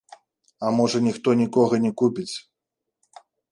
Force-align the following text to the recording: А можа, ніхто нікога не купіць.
А 0.67 0.71
можа, 0.77 1.01
ніхто 1.09 1.35
нікога 1.43 1.75
не 1.85 1.93
купіць. 2.05 2.29